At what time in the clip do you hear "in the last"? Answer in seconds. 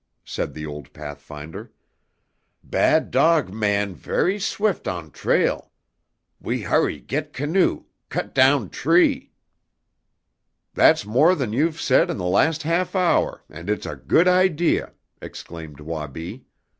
12.09-12.63